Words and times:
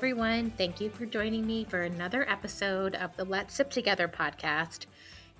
Everyone. 0.00 0.50
Thank 0.56 0.80
you 0.80 0.88
for 0.88 1.04
joining 1.04 1.46
me 1.46 1.66
for 1.68 1.82
another 1.82 2.26
episode 2.26 2.94
of 2.94 3.14
the 3.18 3.24
Let's 3.26 3.52
Sip 3.52 3.68
Together 3.70 4.08
podcast. 4.08 4.86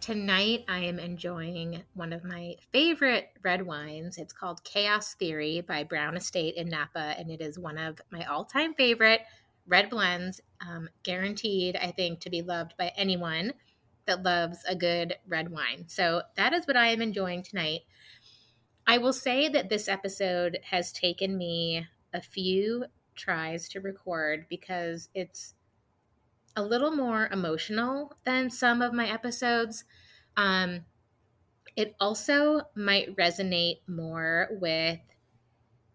Tonight, 0.02 0.66
I 0.68 0.80
am 0.80 0.98
enjoying 0.98 1.82
one 1.94 2.12
of 2.12 2.24
my 2.24 2.56
favorite 2.70 3.30
red 3.42 3.64
wines. 3.64 4.18
It's 4.18 4.34
called 4.34 4.62
Chaos 4.62 5.14
Theory 5.14 5.62
by 5.62 5.84
Brown 5.84 6.14
Estate 6.14 6.56
in 6.56 6.68
Napa, 6.68 7.14
and 7.18 7.30
it 7.30 7.40
is 7.40 7.58
one 7.58 7.78
of 7.78 8.02
my 8.10 8.22
all 8.24 8.44
time 8.44 8.74
favorite 8.74 9.22
red 9.66 9.88
blends, 9.88 10.42
um, 10.60 10.90
guaranteed, 11.04 11.74
I 11.76 11.92
think, 11.92 12.20
to 12.20 12.28
be 12.28 12.42
loved 12.42 12.74
by 12.76 12.92
anyone 12.98 13.54
that 14.04 14.22
loves 14.22 14.58
a 14.68 14.76
good 14.76 15.14
red 15.26 15.50
wine. 15.50 15.86
So, 15.88 16.20
that 16.36 16.52
is 16.52 16.66
what 16.66 16.76
I 16.76 16.88
am 16.88 17.00
enjoying 17.00 17.44
tonight. 17.44 17.80
I 18.86 18.98
will 18.98 19.14
say 19.14 19.48
that 19.48 19.70
this 19.70 19.88
episode 19.88 20.58
has 20.64 20.92
taken 20.92 21.38
me 21.38 21.86
a 22.12 22.20
few 22.20 22.84
tries 23.20 23.68
to 23.68 23.80
record 23.80 24.46
because 24.48 25.10
it's 25.14 25.54
a 26.56 26.62
little 26.62 26.90
more 26.90 27.28
emotional 27.32 28.16
than 28.24 28.50
some 28.50 28.82
of 28.82 28.92
my 28.92 29.08
episodes. 29.08 29.84
Um, 30.36 30.84
it 31.76 31.94
also 32.00 32.62
might 32.74 33.14
resonate 33.16 33.78
more 33.86 34.48
with 34.60 34.98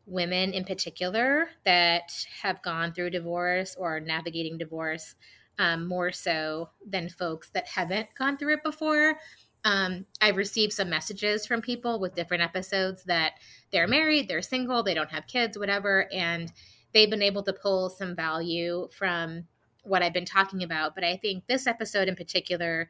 women 0.06 0.54
in 0.54 0.64
particular 0.64 1.50
that 1.66 2.12
have 2.42 2.62
gone 2.62 2.94
through 2.94 3.10
divorce 3.10 3.76
or 3.78 4.00
navigating 4.00 4.58
divorce 4.58 5.16
um, 5.58 5.88
more 5.88 6.12
so 6.12 6.70
than 6.88 7.10
folks 7.10 7.50
that 7.50 7.68
haven't 7.68 8.08
gone 8.18 8.38
through 8.38 8.54
it 8.54 8.64
before. 8.64 9.16
Um, 9.64 10.06
I've 10.22 10.38
received 10.38 10.74
some 10.74 10.90
messages 10.90 11.48
from 11.48 11.62
people 11.62 12.00
with 12.00 12.14
different 12.14 12.44
episodes 12.44 13.04
that 13.06 13.34
they're 13.72 13.88
married, 13.88 14.28
they're 14.28 14.44
single, 14.44 14.84
they 14.84 14.94
don't 14.94 15.12
have 15.12 15.26
kids, 15.26 15.58
whatever, 15.58 16.08
and 16.14 16.52
they've 16.96 17.10
been 17.10 17.22
able 17.22 17.44
to 17.44 17.54
pull 17.54 17.90
some 17.90 18.16
value 18.16 18.88
from 18.98 19.44
what 19.84 20.02
I've 20.02 20.14
been 20.14 20.26
talking 20.26 20.64
about. 20.64 20.96
But 20.96 21.04
I 21.04 21.18
think 21.18 21.46
this 21.46 21.68
episode 21.68 22.08
in 22.08 22.16
particular 22.16 22.90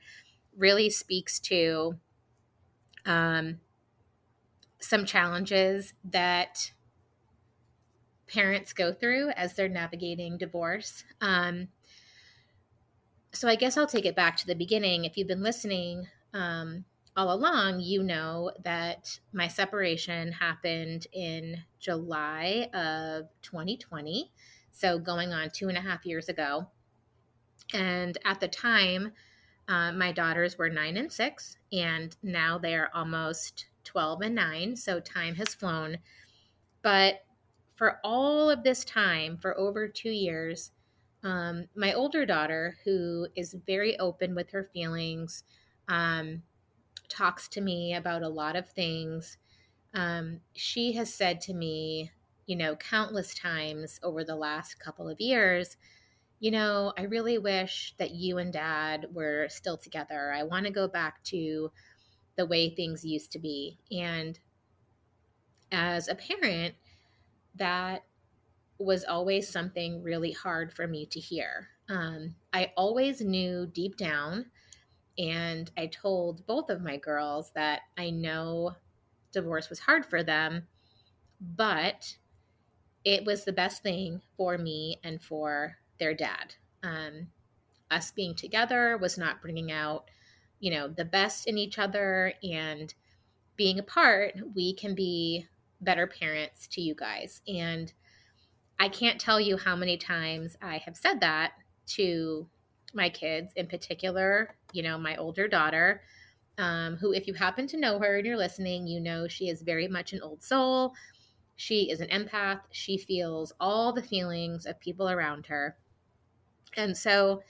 really 0.55 0.91
speaks 0.91 1.39
to 1.39 1.95
um, 3.05 3.59
some 4.79 5.05
challenges 5.05 5.93
that 6.05 6.71
parents 8.27 8.73
go 8.73 8.93
through 8.93 9.31
as 9.31 9.55
they're 9.55 9.67
navigating 9.67 10.37
divorce. 10.37 11.03
Um, 11.19 11.69
so 13.33 13.47
I 13.47 13.55
guess 13.55 13.75
I'll 13.75 13.87
take 13.87 14.05
it 14.05 14.15
back 14.15 14.37
to 14.37 14.47
the 14.47 14.55
beginning. 14.55 15.05
If 15.05 15.17
you've 15.17 15.27
been 15.27 15.43
listening 15.43 16.07
um, 16.31 16.85
all 17.15 17.33
along, 17.33 17.79
you 17.79 18.03
know 18.03 18.51
that 18.63 19.19
my 19.31 19.47
separation 19.47 20.31
happened 20.31 21.07
in 21.13 21.63
July 21.79 22.69
of 22.73 23.29
2020. 23.41 24.31
So 24.71 24.99
going 24.99 25.31
on 25.31 25.49
two 25.49 25.69
and 25.69 25.77
a 25.77 25.81
half 25.81 26.05
years 26.05 26.27
ago. 26.27 26.67
And 27.73 28.17
at 28.25 28.39
the 28.39 28.47
time, 28.47 29.13
uh, 29.67 29.91
my 29.93 30.11
daughters 30.11 30.57
were 30.57 30.69
nine 30.69 30.97
and 30.97 31.11
six, 31.11 31.57
and 31.71 32.15
now 32.21 32.57
they 32.57 32.75
are 32.75 32.91
almost 32.93 33.67
12 33.85 34.21
and 34.21 34.35
nine. 34.35 34.75
So 34.75 34.99
time 34.99 35.35
has 35.35 35.55
flown. 35.55 35.97
But 36.81 37.25
for 37.75 37.99
all 38.03 38.49
of 38.49 38.63
this 38.63 38.85
time, 38.85 39.37
for 39.37 39.57
over 39.57 39.87
two 39.87 40.11
years, 40.11 40.71
um, 41.23 41.67
my 41.75 41.93
older 41.93 42.25
daughter, 42.25 42.77
who 42.83 43.27
is 43.35 43.55
very 43.65 43.97
open 43.99 44.35
with 44.35 44.51
her 44.51 44.69
feelings, 44.73 45.43
um, 45.87 46.43
talks 47.09 47.47
to 47.49 47.61
me 47.61 47.93
about 47.93 48.23
a 48.23 48.29
lot 48.29 48.55
of 48.55 48.69
things. 48.69 49.37
Um, 49.93 50.41
she 50.53 50.93
has 50.93 51.13
said 51.13 51.41
to 51.41 51.53
me, 51.53 52.11
you 52.45 52.55
know, 52.55 52.75
countless 52.75 53.33
times 53.33 53.99
over 54.03 54.23
the 54.23 54.35
last 54.35 54.79
couple 54.79 55.09
of 55.09 55.19
years, 55.19 55.77
you 56.39 56.51
know, 56.51 56.93
I 56.97 57.03
really 57.03 57.37
wish 57.37 57.95
that 57.97 58.11
you 58.11 58.37
and 58.37 58.51
dad 58.51 59.07
were 59.13 59.47
still 59.49 59.77
together. 59.77 60.31
I 60.33 60.43
want 60.43 60.65
to 60.65 60.71
go 60.71 60.87
back 60.87 61.23
to 61.25 61.71
the 62.35 62.45
way 62.45 62.69
things 62.69 63.05
used 63.05 63.31
to 63.31 63.39
be. 63.39 63.79
And 63.91 64.37
as 65.71 66.07
a 66.07 66.15
parent, 66.15 66.75
that 67.55 68.03
was 68.77 69.05
always 69.05 69.47
something 69.47 70.03
really 70.03 70.31
hard 70.31 70.73
for 70.73 70.87
me 70.87 71.05
to 71.07 71.19
hear. 71.19 71.69
Um, 71.87 72.35
I 72.51 72.73
always 72.75 73.21
knew 73.21 73.65
deep 73.67 73.95
down 73.95 74.47
and 75.17 75.71
I 75.77 75.87
told 75.87 76.45
both 76.45 76.69
of 76.69 76.81
my 76.81 76.97
girls 76.97 77.51
that 77.55 77.81
I 77.97 78.09
know 78.09 78.75
divorce 79.31 79.69
was 79.69 79.79
hard 79.79 80.05
for 80.05 80.23
them, 80.23 80.67
but 81.39 82.17
it 83.03 83.23
was 83.25 83.43
the 83.43 83.53
best 83.53 83.83
thing 83.83 84.21
for 84.35 84.57
me 84.57 84.99
and 85.03 85.21
for 85.21 85.77
their 85.99 86.13
dad. 86.13 86.55
Um, 86.83 87.27
us 87.91 88.11
being 88.11 88.35
together 88.35 88.97
was 88.97 89.17
not 89.17 89.41
bringing 89.41 89.71
out, 89.71 90.09
you 90.59 90.71
know, 90.71 90.87
the 90.87 91.05
best 91.05 91.47
in 91.47 91.57
each 91.57 91.77
other. 91.77 92.33
And 92.43 92.93
being 93.55 93.79
apart, 93.79 94.33
we 94.55 94.73
can 94.73 94.95
be 94.95 95.47
better 95.81 96.07
parents 96.07 96.67
to 96.69 96.81
you 96.81 96.95
guys. 96.95 97.41
And 97.47 97.93
I 98.79 98.89
can't 98.89 99.21
tell 99.21 99.39
you 99.39 99.55
how 99.57 99.75
many 99.75 99.97
times 99.97 100.57
I 100.61 100.77
have 100.79 100.97
said 100.97 101.21
that 101.21 101.53
to 101.87 102.47
my 102.93 103.09
kids, 103.09 103.53
in 103.55 103.67
particular, 103.67 104.55
you 104.71 104.83
know, 104.83 104.97
my 104.97 105.15
older 105.17 105.47
daughter, 105.47 106.01
um, 106.57 106.95
who, 106.95 107.13
if 107.13 107.27
you 107.27 107.33
happen 107.33 107.67
to 107.67 107.77
know 107.77 107.99
her 107.99 108.17
and 108.17 108.25
you're 108.25 108.37
listening, 108.37 108.87
you 108.87 108.99
know 108.99 109.27
she 109.27 109.49
is 109.49 109.61
very 109.61 109.87
much 109.87 110.13
an 110.13 110.21
old 110.21 110.41
soul. 110.41 110.93
She 111.57 111.89
is 111.89 112.01
an 112.01 112.07
empath. 112.09 112.61
She 112.71 112.97
feels 112.97 113.53
all 113.59 113.93
the 113.93 114.03
feelings 114.03 114.65
of 114.65 114.79
people 114.79 115.09
around 115.09 115.45
her. 115.47 115.77
And 116.77 116.95
so 116.95 117.41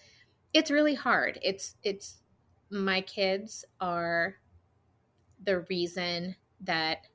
it's 0.53 0.71
really 0.71 0.95
hard. 0.95 1.39
It's, 1.41 1.75
it's, 1.83 2.21
my 2.71 3.01
kids 3.01 3.65
are 3.79 4.35
the 5.43 5.65
reason 5.69 6.35
that 6.61 7.07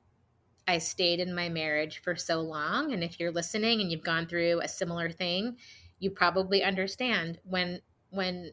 I 0.67 0.77
stayed 0.77 1.19
in 1.19 1.35
my 1.35 1.49
marriage 1.49 2.01
for 2.03 2.15
so 2.15 2.39
long. 2.39 2.93
And 2.93 3.03
if 3.03 3.19
you're 3.19 3.31
listening 3.31 3.81
and 3.81 3.91
you've 3.91 4.03
gone 4.03 4.27
through 4.27 4.61
a 4.61 4.67
similar 4.67 5.09
thing, 5.09 5.57
you 5.99 6.11
probably 6.11 6.63
understand 6.63 7.39
when 7.43 7.81
when 8.11 8.51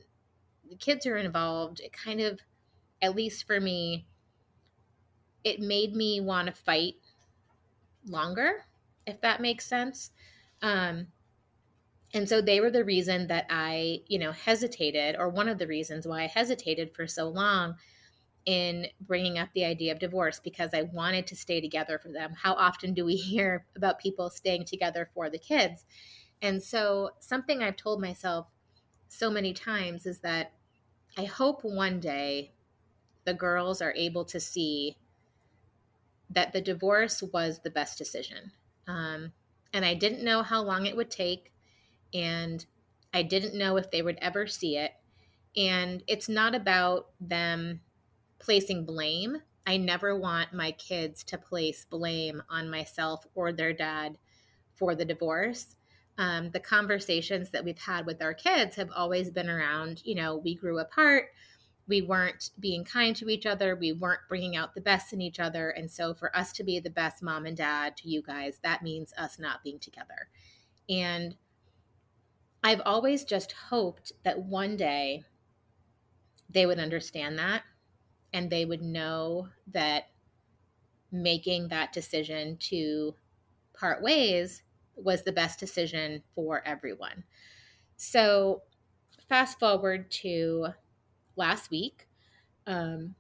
the 0.69 0.77
kids 0.77 1.07
are 1.07 1.17
involved, 1.17 1.81
it 1.81 1.93
kind 1.93 2.21
of, 2.21 2.41
at 3.03 3.15
least 3.15 3.47
for 3.47 3.61
me, 3.61 4.07
it 5.45 5.61
made 5.61 5.95
me 5.95 6.21
want 6.21 6.47
to 6.47 6.53
fight 6.53 6.95
longer, 8.07 8.65
if 9.07 9.21
that 9.21 9.41
makes 9.41 9.67
sense. 9.67 10.11
Um, 10.63 11.09
and 12.15 12.29
so 12.29 12.41
they 12.41 12.61
were 12.61 12.71
the 12.71 12.85
reason 12.85 13.27
that 13.27 13.47
I, 13.51 14.01
you 14.07 14.19
know, 14.19 14.33
hesitated, 14.33 15.17
or 15.19 15.29
one 15.29 15.49
of 15.49 15.59
the 15.59 15.67
reasons 15.67 16.07
why 16.07 16.23
I 16.23 16.27
hesitated 16.27 16.95
for 16.95 17.07
so 17.07 17.29
long 17.29 17.77
in 18.47 18.87
bringing 19.01 19.39
up 19.39 19.51
the 19.55 19.65
idea 19.65 19.93
of 19.93 19.99
divorce 19.99 20.41
because 20.41 20.71
I 20.73 20.83
wanted 20.83 21.27
to 21.29 21.37
stay 21.37 21.61
together 21.61 21.99
for 21.99 22.11
them. 22.11 22.33
How 22.35 22.55
often 22.55 22.95
do 22.95 23.05
we 23.05 23.17
hear 23.17 23.67
about 23.77 23.99
people 23.99 24.31
staying 24.31 24.65
together 24.65 25.09
for 25.13 25.29
the 25.29 25.39
kids? 25.39 25.85
And 26.41 26.63
so, 26.63 27.11
something 27.21 27.63
I've 27.63 27.77
told 27.77 28.01
myself 28.01 28.49
so 29.09 29.31
many 29.31 29.53
times 29.53 30.07
is 30.07 30.21
that 30.21 30.53
I 31.17 31.25
hope 31.25 31.65
one 31.65 32.01
day 32.01 32.53
the 33.25 33.35
girls 33.35 33.83
are 33.83 33.93
able 33.97 34.25
to 34.27 34.39
see 34.39 34.97
that 36.31 36.53
the 36.53 36.61
divorce 36.61 37.23
was 37.23 37.61
the 37.61 37.71
best 37.71 37.99
decision. 37.99 38.53
Um, 38.87 39.33
and 39.73 39.85
I 39.85 39.95
didn't 39.95 40.25
know 40.25 40.43
how 40.43 40.63
long 40.63 40.87
it 40.87 40.97
would 40.97 41.11
take, 41.11 41.53
and 42.13 42.65
I 43.13 43.22
didn't 43.22 43.59
know 43.59 43.77
if 43.77 43.91
they 43.91 44.03
would 44.03 44.19
ever 44.21 44.47
see 44.47 44.77
it. 44.77 44.93
And 45.57 46.03
it's 46.07 46.28
not 46.28 46.54
about 46.54 47.09
them 47.21 47.81
placing 48.39 48.84
blame. 48.84 49.39
I 49.66 49.77
never 49.77 50.16
want 50.16 50.53
my 50.53 50.72
kids 50.72 51.25
to 51.25 51.39
place 51.39 51.84
blame 51.84 52.43
on 52.49 52.71
myself 52.71 53.27
or 53.34 53.53
their 53.53 53.72
dad 53.72 54.19
for 54.75 54.95
the 54.95 55.04
divorce 55.04 55.77
um, 56.18 56.50
the 56.50 56.60
conversations 56.60 57.50
that 57.50 57.65
we've 57.65 57.78
had 57.78 58.04
with 58.04 58.20
our 58.20 58.34
kids 58.34 58.74
have 58.76 58.91
always 58.94 59.30
been 59.30 59.48
around, 59.48 60.03
you 60.04 60.16
know, 60.16 60.36
we 60.36 60.56
grew 60.56 60.80
apart, 60.80 61.26
we 61.86 62.03
weren't 62.03 62.50
being 62.59 62.84
kind 62.84 63.15
to 63.16 63.28
each 63.28 63.47
other, 63.47 63.76
we 63.76 63.92
weren't 63.92 64.20
bringing 64.28 64.56
out 64.56 64.74
the 64.74 64.80
best 64.80 65.12
in 65.12 65.20
each 65.20 65.38
other. 65.38 65.70
And 65.70 65.88
so, 65.88 66.12
for 66.12 66.36
us 66.36 66.53
to 66.54 66.65
be 66.65 66.80
the 66.80 66.91
best 66.91 67.22
mom 67.22 67.47
and 67.47 67.56
dad 67.56 67.97
to 67.98 68.09
you 68.09 68.20
guys, 68.20 68.59
that 68.65 68.82
means 68.82 69.15
us 69.16 69.38
not 69.38 69.62
being 69.62 69.78
together. 69.78 70.28
And 70.91 71.36
I've 72.65 72.82
always 72.84 73.24
just 73.24 73.53
hoped 73.53 74.12
that 74.24 74.42
one 74.42 74.76
day 74.76 75.22
they 76.50 76.66
would 76.66 76.80
understand 76.80 77.38
that 77.38 77.62
and 78.32 78.50
they 78.50 78.65
would 78.65 78.82
know 78.82 79.48
that 79.68 80.09
making 81.12 81.68
that 81.68 81.92
decision 81.92 82.56
to 82.56 83.15
part 83.72 84.03
ways 84.03 84.62
was 84.98 85.22
the 85.22 85.33
best 85.33 85.59
decision 85.59 86.22
for 86.34 86.62
everyone. 86.66 87.24
So, 87.97 88.62
fast 89.28 89.59
forward 89.59 90.10
to 90.10 90.68
last 91.36 91.71
week. 91.71 92.06
Um, 92.66 93.15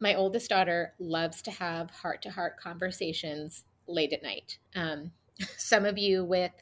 my 0.00 0.14
oldest 0.14 0.50
daughter 0.50 0.94
loves 0.98 1.42
to 1.42 1.50
have 1.50 1.90
heart 1.90 2.22
to 2.22 2.30
heart 2.30 2.58
conversations 2.58 3.64
late 3.86 4.12
at 4.12 4.22
night. 4.22 4.58
Um, 4.74 5.12
some 5.56 5.84
of 5.84 5.98
you 5.98 6.24
with 6.24 6.52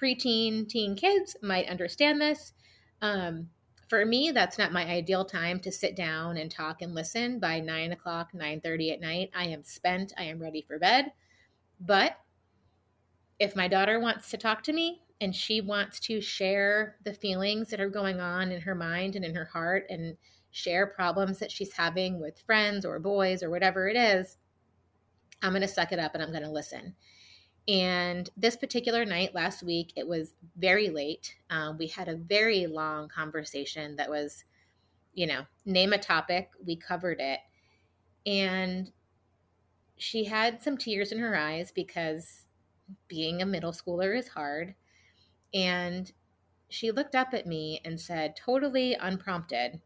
preteen, 0.00 0.68
teen 0.68 0.96
kids 0.96 1.36
might 1.42 1.68
understand 1.68 2.20
this. 2.20 2.52
Um, 3.00 3.50
for 3.88 4.04
me, 4.04 4.30
that's 4.32 4.58
not 4.58 4.72
my 4.72 4.84
ideal 4.86 5.24
time 5.24 5.60
to 5.60 5.70
sit 5.70 5.94
down 5.94 6.36
and 6.36 6.50
talk 6.50 6.82
and 6.82 6.94
listen. 6.94 7.38
By 7.38 7.60
nine 7.60 7.92
o'clock, 7.92 8.32
nine 8.34 8.60
thirty 8.60 8.90
at 8.90 9.00
night, 9.00 9.30
I 9.34 9.44
am 9.44 9.62
spent. 9.62 10.12
I 10.18 10.24
am 10.24 10.40
ready 10.40 10.62
for 10.62 10.78
bed. 10.78 11.12
But 11.80 12.18
if 13.38 13.56
my 13.56 13.68
daughter 13.68 13.98
wants 13.98 14.30
to 14.30 14.36
talk 14.36 14.62
to 14.64 14.72
me 14.72 15.02
and 15.20 15.34
she 15.34 15.60
wants 15.60 16.00
to 16.00 16.20
share 16.20 16.96
the 17.04 17.14
feelings 17.14 17.70
that 17.70 17.80
are 17.80 17.88
going 17.88 18.20
on 18.20 18.52
in 18.52 18.60
her 18.60 18.74
mind 18.74 19.16
and 19.16 19.24
in 19.24 19.34
her 19.34 19.44
heart 19.46 19.86
and 19.88 20.16
share 20.50 20.86
problems 20.86 21.38
that 21.38 21.50
she's 21.50 21.72
having 21.72 22.20
with 22.20 22.38
friends 22.46 22.84
or 22.84 22.98
boys 22.98 23.42
or 23.42 23.50
whatever 23.50 23.88
it 23.88 23.96
is, 23.96 24.36
I'm 25.42 25.50
going 25.50 25.62
to 25.62 25.68
suck 25.68 25.92
it 25.92 25.98
up 25.98 26.14
and 26.14 26.22
I'm 26.22 26.30
going 26.30 26.44
to 26.44 26.50
listen. 26.50 26.94
And 27.66 28.28
this 28.36 28.56
particular 28.56 29.04
night 29.04 29.34
last 29.34 29.62
week, 29.62 29.92
it 29.96 30.06
was 30.06 30.34
very 30.56 30.90
late. 30.90 31.34
Um, 31.50 31.78
we 31.78 31.86
had 31.86 32.08
a 32.08 32.16
very 32.16 32.66
long 32.66 33.08
conversation 33.08 33.96
that 33.96 34.10
was, 34.10 34.44
you 35.14 35.26
know, 35.26 35.42
name 35.64 35.92
a 35.92 35.98
topic, 35.98 36.50
we 36.64 36.76
covered 36.76 37.20
it. 37.20 37.40
And 38.26 38.92
she 39.96 40.24
had 40.24 40.62
some 40.62 40.76
tears 40.76 41.10
in 41.10 41.18
her 41.18 41.36
eyes 41.36 41.72
because 41.72 42.43
being 43.08 43.40
a 43.40 43.46
middle 43.46 43.72
schooler 43.72 44.16
is 44.16 44.28
hard. 44.28 44.74
And 45.52 46.10
she 46.68 46.90
looked 46.90 47.14
up 47.14 47.32
at 47.32 47.46
me 47.46 47.80
and 47.84 48.00
said, 48.00 48.36
totally 48.36 48.94
unprompted, 48.94 49.80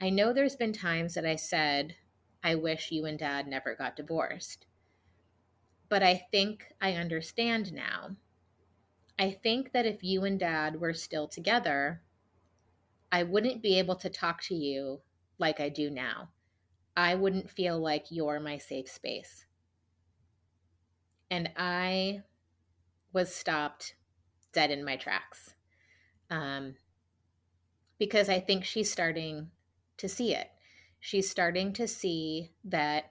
I 0.00 0.10
know 0.10 0.32
there's 0.32 0.56
been 0.56 0.72
times 0.72 1.14
that 1.14 1.24
I 1.24 1.36
said, 1.36 1.94
I 2.42 2.56
wish 2.56 2.90
you 2.90 3.04
and 3.04 3.16
dad 3.16 3.46
never 3.46 3.76
got 3.76 3.94
divorced. 3.94 4.66
But 5.88 6.02
I 6.02 6.26
think 6.32 6.72
I 6.80 6.94
understand 6.94 7.72
now. 7.72 8.16
I 9.16 9.30
think 9.30 9.70
that 9.72 9.86
if 9.86 10.02
you 10.02 10.24
and 10.24 10.40
dad 10.40 10.80
were 10.80 10.92
still 10.92 11.28
together, 11.28 12.02
I 13.12 13.22
wouldn't 13.22 13.62
be 13.62 13.78
able 13.78 13.94
to 13.96 14.10
talk 14.10 14.42
to 14.44 14.56
you 14.56 15.02
like 15.38 15.60
I 15.60 15.68
do 15.68 15.88
now. 15.88 16.30
I 16.96 17.14
wouldn't 17.14 17.50
feel 17.50 17.78
like 17.78 18.06
you're 18.10 18.40
my 18.40 18.58
safe 18.58 18.88
space. 18.90 19.46
And 21.32 21.48
I 21.56 22.24
was 23.14 23.34
stopped 23.34 23.94
dead 24.52 24.70
in 24.70 24.84
my 24.84 24.96
tracks 24.96 25.54
um, 26.28 26.74
because 27.98 28.28
I 28.28 28.38
think 28.38 28.66
she's 28.66 28.92
starting 28.92 29.48
to 29.96 30.10
see 30.10 30.34
it. 30.34 30.48
She's 31.00 31.30
starting 31.30 31.72
to 31.72 31.88
see 31.88 32.50
that 32.64 33.04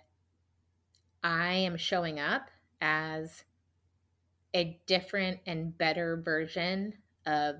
I 1.23 1.53
am 1.53 1.77
showing 1.77 2.19
up 2.19 2.51
as 2.79 3.44
a 4.53 4.79
different 4.85 5.39
and 5.47 5.75
better 5.75 6.21
version 6.23 6.94
of 7.25 7.56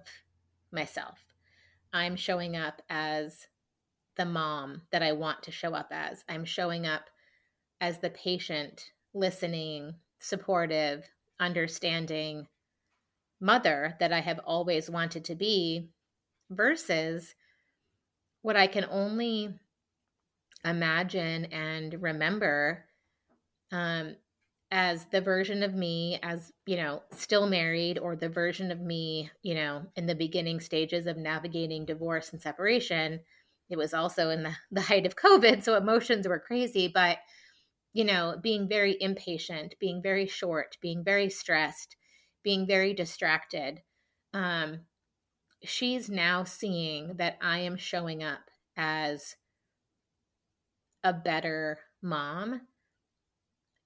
myself. 0.72 1.18
I'm 1.92 2.16
showing 2.16 2.56
up 2.56 2.84
as 2.88 3.48
the 4.16 4.26
mom 4.26 4.84
that 4.92 5.02
I 5.02 5.14
want 5.14 5.42
to 5.42 5.52
show 5.52 5.74
up 5.74 5.88
as. 5.90 6.24
I'm 6.30 6.46
showing 6.46 6.86
up 6.86 7.10
as 7.80 7.98
the 7.98 8.12
patient, 8.12 8.92
listening, 9.16 9.96
supportive, 10.22 11.04
understanding 11.40 12.48
mother 13.42 13.96
that 14.00 14.14
I 14.14 14.22
have 14.22 14.40
always 14.46 14.90
wanted 14.90 15.26
to 15.26 15.36
be 15.36 15.90
versus 16.50 17.34
what 18.44 18.56
I 18.56 18.68
can 18.68 18.86
only 18.90 19.54
imagine 20.64 21.46
and 21.46 22.02
remember 22.02 22.86
um, 23.72 24.16
as 24.70 25.06
the 25.06 25.22
version 25.22 25.64
of 25.64 25.74
me 25.74 26.20
as 26.22 26.54
you 26.68 26.78
know 26.78 27.02
still 27.12 27.48
married 27.48 27.98
or 27.98 28.16
the 28.16 28.30
version 28.30 28.72
of 28.72 28.80
me 28.80 29.30
you 29.42 29.56
know 29.56 29.84
in 29.96 30.06
the 30.06 30.16
beginning 30.16 30.60
stages 30.60 31.08
of 31.08 31.18
navigating 31.18 31.86
divorce 31.86 32.32
and 32.32 32.42
separation. 32.42 33.20
It 33.70 33.78
was 33.78 33.94
also 33.94 34.30
in 34.30 34.44
the, 34.44 34.54
the 34.72 34.82
height 34.82 35.06
of 35.08 35.16
covid 35.16 35.64
so 35.64 35.76
emotions 35.76 36.28
were 36.28 36.40
crazy 36.40 36.88
but 36.88 37.18
you 37.94 38.04
know 38.04 38.36
being 38.42 38.68
very 38.68 38.98
impatient 39.02 39.76
being 39.80 40.02
very 40.02 40.26
short 40.26 40.78
being 40.82 41.04
very 41.04 41.30
stressed 41.30 41.96
being 42.44 42.66
very 42.66 42.94
distracted 42.94 43.82
um 44.34 44.82
she's 45.64 46.10
now 46.10 46.44
seeing 46.44 47.16
that 47.18 47.38
i 47.42 47.60
am 47.60 47.78
showing 47.78 48.24
up 48.24 48.42
as 48.78 49.36
a 51.04 51.14
better 51.14 51.80
mom 52.02 52.62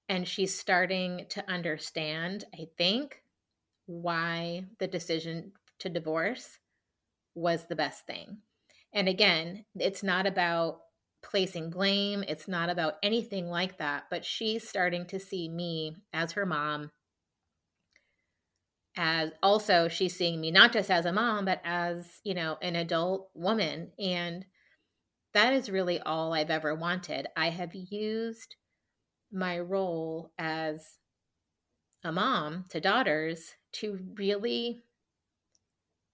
and 0.08 0.26
she's 0.28 0.56
starting 0.56 1.26
to 1.28 1.48
understand 1.50 2.44
i 2.54 2.66
think 2.78 3.22
why 3.86 4.64
the 4.78 4.86
decision 4.86 5.52
to 5.78 5.88
divorce 5.88 6.58
was 7.34 7.66
the 7.66 7.76
best 7.76 8.06
thing. 8.06 8.38
And 8.92 9.08
again 9.08 9.64
it's 9.78 10.02
not 10.02 10.26
about 10.26 10.80
placing 11.30 11.70
blame. 11.70 12.24
It's 12.26 12.48
not 12.48 12.70
about 12.70 12.94
anything 13.02 13.48
like 13.48 13.78
that 13.78 14.04
but 14.10 14.24
she's 14.24 14.68
starting 14.68 15.06
to 15.06 15.20
see 15.20 15.48
me 15.48 15.96
as 16.12 16.32
her 16.32 16.46
mom. 16.46 16.90
As 18.96 19.30
also 19.42 19.88
she's 19.88 20.16
seeing 20.16 20.40
me 20.40 20.50
not 20.50 20.72
just 20.72 20.90
as 20.90 21.04
a 21.04 21.12
mom 21.12 21.44
but 21.44 21.60
as 21.64 22.20
you 22.24 22.34
know 22.34 22.56
an 22.62 22.76
adult 22.76 23.28
woman. 23.34 23.92
And 23.98 24.46
that 25.34 25.52
is 25.52 25.68
really 25.68 26.00
all 26.00 26.32
i've 26.32 26.50
ever 26.50 26.74
wanted. 26.74 27.26
I 27.36 27.50
have 27.50 27.74
used 27.74 28.56
my 29.32 29.58
role 29.58 30.32
as 30.38 30.98
a 32.04 32.12
mom 32.12 32.64
to 32.70 32.80
daughters 32.80 33.54
to 33.72 33.98
really 34.14 34.82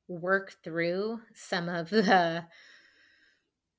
work 0.09 0.57
through 0.65 1.21
some 1.35 1.69
of 1.69 1.91
the 1.91 2.45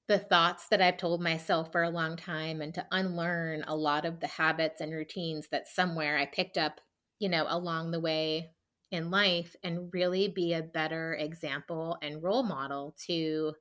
the 0.07 0.19
thoughts 0.19 0.67
that 0.69 0.81
I've 0.81 0.97
told 0.97 1.21
myself 1.21 1.71
for 1.71 1.83
a 1.83 1.89
long 1.89 2.17
time 2.17 2.61
and 2.61 2.73
to 2.73 2.85
unlearn 2.91 3.63
a 3.67 3.75
lot 3.75 4.05
of 4.05 4.19
the 4.19 4.27
habits 4.27 4.81
and 4.81 4.93
routines 4.93 5.47
that 5.51 5.67
somewhere 5.67 6.17
I 6.17 6.25
picked 6.25 6.57
up, 6.57 6.81
you 7.19 7.29
know, 7.29 7.45
along 7.47 7.91
the 7.91 8.01
way 8.01 8.51
in 8.91 9.09
life 9.09 9.55
and 9.63 9.89
really 9.93 10.27
be 10.27 10.53
a 10.53 10.61
better 10.61 11.15
example 11.15 11.97
and 12.01 12.21
role 12.21 12.43
model 12.43 12.95
to 13.07 13.53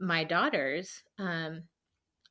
my 0.00 0.24
daughters 0.24 1.02
um, 1.18 1.64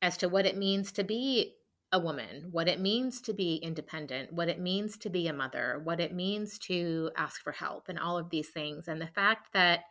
as 0.01 0.17
to 0.17 0.27
what 0.27 0.45
it 0.45 0.57
means 0.57 0.91
to 0.93 1.03
be 1.03 1.53
a 1.93 1.99
woman, 1.99 2.47
what 2.51 2.67
it 2.67 2.79
means 2.79 3.21
to 3.21 3.33
be 3.33 3.55
independent, 3.57 4.33
what 4.33 4.49
it 4.49 4.59
means 4.59 4.97
to 4.97 5.09
be 5.09 5.27
a 5.27 5.33
mother, 5.33 5.81
what 5.83 5.99
it 5.99 6.13
means 6.13 6.57
to 6.57 7.11
ask 7.17 7.41
for 7.41 7.51
help, 7.51 7.89
and 7.89 7.99
all 7.99 8.17
of 8.17 8.29
these 8.29 8.49
things. 8.49 8.87
And 8.87 8.99
the 8.99 9.07
fact 9.07 9.53
that 9.53 9.81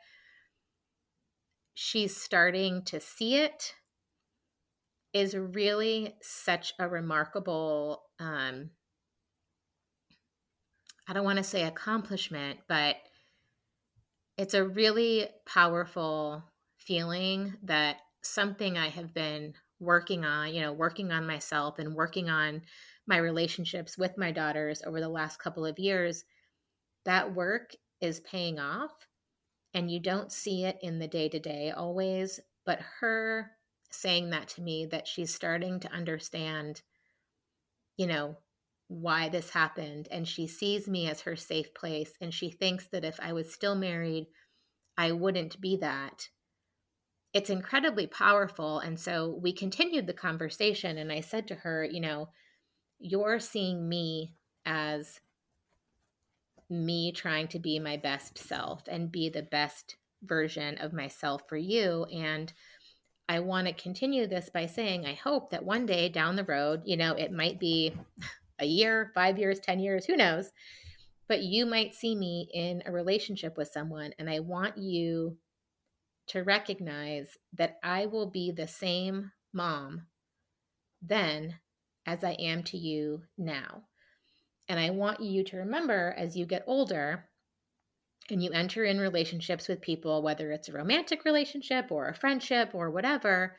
she's 1.83 2.15
starting 2.15 2.83
to 2.83 3.01
see 3.01 3.37
it 3.37 3.73
is 5.15 5.35
really 5.35 6.15
such 6.21 6.75
a 6.79 6.87
remarkable, 6.87 8.03
um, 8.19 8.69
I 11.09 11.15
don't 11.15 11.25
want 11.25 11.39
to 11.39 11.43
say 11.43 11.63
accomplishment, 11.63 12.59
but 12.69 12.97
it's 14.37 14.53
a 14.53 14.63
really 14.63 15.29
powerful 15.47 16.45
feeling 16.77 17.55
that 17.63 17.97
something 18.23 18.77
I 18.77 18.91
have 18.91 19.15
been 19.15 19.55
working 19.79 20.27
on, 20.27 20.53
you 20.53 20.61
know, 20.61 20.75
working 20.75 21.11
on 21.11 21.27
myself 21.27 21.79
and 21.79 21.95
working 21.95 22.29
on 22.29 22.61
my 23.07 23.17
relationships 23.17 23.97
with 23.97 24.19
my 24.19 24.33
daughters 24.33 24.83
over 24.87 25.01
the 25.01 25.09
last 25.09 25.39
couple 25.39 25.65
of 25.65 25.79
years, 25.79 26.25
that 27.07 27.35
work 27.35 27.71
is 28.03 28.21
paying 28.21 28.59
off. 28.59 28.93
And 29.75 29.91
you 29.91 30.01
don't 30.01 30.33
see 30.33 30.65
it 30.65 30.79
in 30.83 30.99
the 30.99 31.09
day 31.09 31.29
to 31.29 31.39
day 31.39 31.71
always. 31.71 32.41
But 32.67 32.81
her 33.01 33.53
saying 33.91 34.31
that 34.31 34.49
to 34.49 34.63
me, 34.63 34.87
that 34.87 35.07
she's 35.07 35.35
starting 35.35 35.81
to 35.81 35.93
understand, 35.93 36.83
you 37.97 38.07
know, 38.07 38.37
why 38.89 39.29
this 39.29 39.51
happened. 39.51 40.09
And 40.11 40.27
she 40.27 40.47
sees 40.47 40.89
me 40.89 41.09
as 41.09 41.23
her 41.23 41.37
safe 41.37 41.73
place. 41.75 42.13
And 42.21 42.35
she 42.35 42.51
thinks 42.51 42.89
that 42.89 43.05
if 43.05 43.19
I 43.21 43.33
was 43.33 43.53
still 43.53 43.75
married, 43.75 44.27
I 44.97 45.13
wouldn't 45.13 45.61
be 45.61 45.77
that 45.79 46.29
it's 47.33 47.51
incredibly 47.51 48.07
powerful. 48.07 48.79
And 48.81 48.99
so 48.99 49.39
we 49.41 49.53
continued 49.53 50.07
the 50.07 50.13
conversation, 50.13 50.99
and 50.99 51.13
I 51.13 51.21
said 51.21 51.49
to 51.49 51.55
her, 51.57 51.85
you 51.85 52.01
know, 52.01 52.29
you're 52.99 53.39
seeing 53.39 53.89
me 53.89 54.35
as 54.67 55.21
me 56.71 57.13
trying 57.13 57.49
to 57.49 57.59
be 57.59 57.79
my 57.79 57.97
best 57.97 58.39
self 58.39 58.83
and 58.89 59.13
be 59.13 59.29
the 59.29 59.43
best 59.43 59.97
version 60.23 60.79
of 60.79 60.93
myself 60.93 61.43
for 61.49 61.57
you. 61.57 62.05
And 62.05 62.53
I 63.29 63.41
want 63.41 63.67
to 63.67 63.73
continue 63.73 64.27
this 64.27 64.51
by 64.53 64.67
saying, 64.67 65.07
I 65.07 65.15
hope 65.15 65.51
that 65.51 65.65
one 65.65 65.87
day 65.87 66.09
down 66.09 66.37
the 66.37 66.45
road, 66.45 66.83
you 66.85 66.97
know, 66.97 67.13
it 67.13 67.33
might 67.33 67.59
be 67.59 67.95
a 68.59 68.67
year, 68.67 69.11
five 69.15 69.39
years, 69.39 69.59
10 69.61 69.81
years, 69.81 70.05
who 70.05 70.17
knows, 70.17 70.53
but 71.29 71.43
you 71.43 71.65
might 71.65 71.95
see 71.95 72.15
me 72.15 72.49
in 72.53 72.83
a 72.87 72.93
relationship 72.93 73.57
with 73.57 73.69
someone. 73.69 74.13
And 74.19 74.29
I 74.29 74.41
want 74.41 74.79
you 74.79 75.37
to 76.29 76.43
recognize 76.43 77.37
that 77.55 77.79
I 77.83 78.07
will 78.07 78.31
be 78.31 78.53
the 78.53 78.69
same 78.69 79.33
mom 79.53 80.07
then 81.03 81.57
as 82.07 82.23
I 82.25 82.33
am 82.33 82.63
to 82.65 82.79
you 82.79 83.23
now. 83.39 83.85
And 84.71 84.79
I 84.79 84.91
want 84.91 85.19
you 85.19 85.43
to 85.43 85.57
remember 85.57 86.15
as 86.17 86.37
you 86.37 86.47
get 86.47 86.63
older 86.69 87.25
and 88.31 88.41
you 88.41 88.53
enter 88.53 88.85
in 88.85 89.01
relationships 89.01 89.67
with 89.67 89.81
people, 89.81 90.23
whether 90.23 90.53
it's 90.53 90.69
a 90.69 90.73
romantic 90.73 91.25
relationship 91.25 91.91
or 91.91 92.07
a 92.07 92.15
friendship 92.15 92.71
or 92.73 92.89
whatever, 92.89 93.57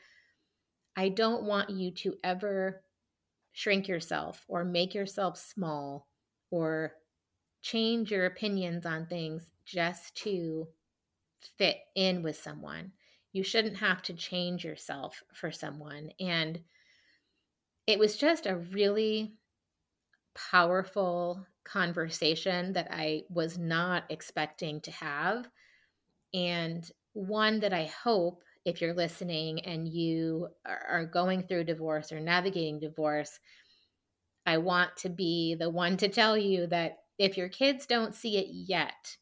I 0.96 1.10
don't 1.10 1.44
want 1.44 1.68
you 1.68 1.90
to 1.96 2.14
ever 2.24 2.82
shrink 3.52 3.88
yourself 3.88 4.42
or 4.48 4.64
make 4.64 4.94
yourself 4.94 5.36
small 5.36 6.08
or 6.50 6.94
change 7.60 8.10
your 8.10 8.24
opinions 8.24 8.86
on 8.86 9.04
things 9.04 9.50
just 9.66 10.16
to 10.22 10.66
fit 11.58 11.76
in 11.94 12.22
with 12.22 12.36
someone. 12.36 12.92
You 13.34 13.42
shouldn't 13.42 13.76
have 13.76 14.00
to 14.04 14.14
change 14.14 14.64
yourself 14.64 15.22
for 15.34 15.52
someone. 15.52 16.12
And 16.18 16.62
it 17.86 17.98
was 17.98 18.16
just 18.16 18.46
a 18.46 18.56
really 18.56 19.34
powerful 20.34 21.46
conversation 21.64 22.72
that 22.72 22.88
I 22.90 23.22
was 23.28 23.58
not 23.58 24.04
expecting 24.10 24.80
to 24.82 24.90
have. 24.90 25.48
And 26.34 26.88
one 27.12 27.60
that 27.60 27.72
I 27.72 27.84
hope, 28.02 28.42
if 28.64 28.80
you're 28.80 28.94
listening 28.94 29.60
and 29.60 29.88
you 29.88 30.48
are 30.64 31.04
going 31.04 31.42
through 31.42 31.64
divorce 31.64 32.12
or 32.12 32.20
navigating 32.20 32.78
divorce, 32.80 33.38
I 34.46 34.58
want 34.58 34.96
to 34.98 35.08
be 35.08 35.56
the 35.58 35.70
one 35.70 35.96
to 35.98 36.08
tell 36.08 36.36
you 36.36 36.66
that 36.68 36.98
if 37.18 37.36
your 37.36 37.48
kids 37.48 37.86
don't 37.86 38.14
see 38.14 38.38
it 38.38 38.48
yet, 38.50 39.16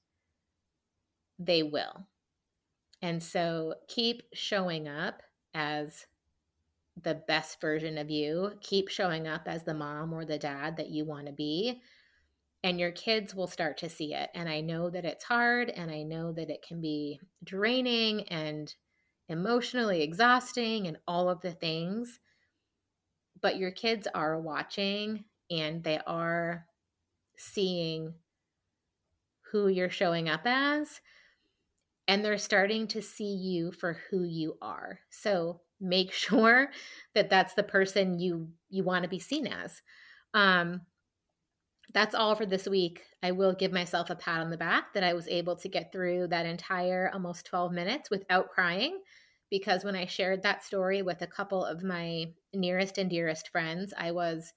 they 1.38 1.62
will. 1.62 2.06
And 3.02 3.22
so 3.22 3.74
keep 3.88 4.22
showing 4.34 4.88
up 4.88 5.22
as 5.54 6.06
the 7.02 7.22
best 7.26 7.60
version 7.60 7.98
of 7.98 8.10
you. 8.10 8.52
Keep 8.60 8.88
showing 8.88 9.26
up 9.26 9.42
as 9.46 9.64
the 9.64 9.74
mom 9.74 10.12
or 10.12 10.24
the 10.24 10.38
dad 10.38 10.76
that 10.76 10.90
you 10.90 11.04
want 11.04 11.26
to 11.26 11.32
be. 11.32 11.80
And 12.62 12.78
your 12.78 12.90
kids 12.90 13.34
will 13.34 13.46
start 13.46 13.78
to 13.78 13.88
see 13.88 14.14
it. 14.14 14.28
And 14.34 14.48
I 14.48 14.60
know 14.60 14.90
that 14.90 15.04
it's 15.04 15.24
hard 15.24 15.70
and 15.70 15.90
I 15.90 16.02
know 16.02 16.32
that 16.32 16.50
it 16.50 16.62
can 16.66 16.80
be 16.80 17.20
draining 17.42 18.28
and 18.28 18.74
emotionally 19.28 20.02
exhausting 20.02 20.86
and 20.86 20.98
all 21.08 21.30
of 21.30 21.40
the 21.40 21.52
things. 21.52 22.18
But 23.40 23.56
your 23.56 23.70
kids 23.70 24.06
are 24.14 24.38
watching 24.38 25.24
and 25.50 25.82
they 25.82 26.00
are 26.06 26.66
seeing 27.38 28.12
who 29.50 29.68
you're 29.68 29.90
showing 29.90 30.28
up 30.28 30.42
as 30.44 31.00
and 32.06 32.24
they're 32.24 32.38
starting 32.38 32.88
to 32.88 33.00
see 33.00 33.32
you 33.32 33.72
for 33.72 33.98
who 34.10 34.24
you 34.24 34.58
are. 34.60 35.00
So 35.10 35.60
make 35.80 36.12
sure 36.26 36.68
that 37.14 37.30
that's 37.30 37.54
the 37.54 37.62
person 37.62 38.18
you 38.18 38.50
you 38.68 38.84
want 38.84 39.02
to 39.04 39.08
be 39.08 39.18
seen 39.18 39.46
as. 39.46 39.82
Um, 40.34 40.82
that's 41.92 42.14
all 42.14 42.34
for 42.34 42.46
this 42.46 42.68
week. 42.68 43.02
I 43.22 43.32
will 43.32 43.52
give 43.52 43.72
myself 43.72 44.10
a 44.10 44.14
pat 44.14 44.40
on 44.40 44.50
the 44.50 44.56
back 44.56 44.94
that 44.94 45.02
I 45.02 45.12
was 45.12 45.26
able 45.28 45.56
to 45.56 45.68
get 45.68 45.90
through 45.92 46.28
that 46.28 46.46
entire 46.46 47.10
almost 47.12 47.46
12 47.46 47.72
minutes 47.72 48.10
without 48.10 48.50
crying 48.50 49.00
because 49.50 49.82
when 49.82 49.96
I 49.96 50.06
shared 50.06 50.42
that 50.42 50.64
story 50.64 51.02
with 51.02 51.22
a 51.22 51.26
couple 51.26 51.64
of 51.64 51.82
my 51.82 52.26
nearest 52.54 52.98
and 52.98 53.10
dearest 53.10 53.48
friends, 53.48 53.92
I 53.98 54.12
was 54.12 54.52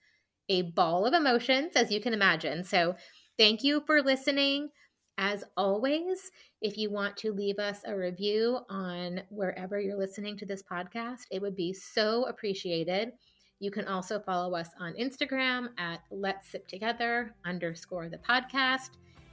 a 0.49 0.63
ball 0.63 1.05
of 1.05 1.13
emotions, 1.13 1.73
as 1.75 1.91
you 1.91 1.99
can 1.99 2.13
imagine. 2.13 2.63
So, 2.63 2.95
thank 3.37 3.63
you 3.63 3.81
for 3.87 4.01
listening. 4.03 4.69
As 5.17 5.43
always, 5.55 6.31
if 6.61 6.77
you 6.77 6.89
want 6.89 7.15
to 7.17 7.33
leave 7.33 7.59
us 7.59 7.81
a 7.85 7.95
review 7.95 8.59
on 8.69 9.21
wherever 9.29 9.79
you're 9.79 9.97
listening 9.97 10.37
to 10.37 10.45
this 10.45 10.63
podcast, 10.63 11.21
it 11.31 11.41
would 11.41 11.55
be 11.55 11.71
so 11.71 12.25
appreciated. 12.25 13.11
You 13.59 13.69
can 13.69 13.87
also 13.87 14.19
follow 14.19 14.55
us 14.55 14.69
on 14.79 14.93
Instagram 14.93 15.67
at 15.77 16.01
Let's 16.09 16.49
Sip 16.49 16.67
Together 16.67 17.35
underscore 17.45 18.09
the 18.09 18.17
podcast. 18.17 18.89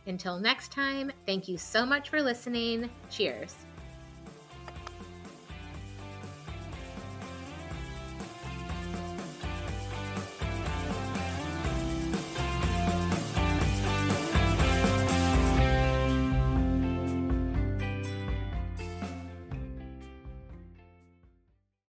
Until 0.07 0.39
next 0.39 0.71
time, 0.71 1.11
thank 1.27 1.49
you 1.49 1.57
so 1.57 1.87
much 1.87 2.11
for 2.11 2.23
listening. 2.23 2.91
Cheers. 3.11 3.55